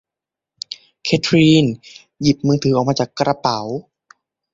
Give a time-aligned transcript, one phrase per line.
[1.03, 1.65] เคทลีน
[2.21, 3.59] หยิบมือถือออกมาจากกระเป๋า